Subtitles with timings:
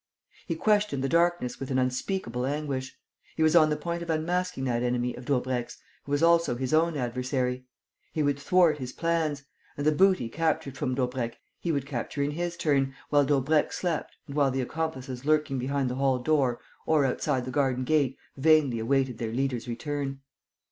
[0.47, 2.97] He questioned the darkness with an unspeakable anguish.
[3.35, 6.73] He was on the point of unmasking that enemy of Daubrecq's, who was also his
[6.73, 7.65] own adversary.
[8.11, 9.43] He would thwart his plans.
[9.77, 14.15] And the booty captured from Daubrecq he would capture in his turn, while Daubrecq slept
[14.25, 18.79] and while the accomplices lurking behind the hall door or outside the garden gate vainly
[18.79, 20.21] awaited their leader's return.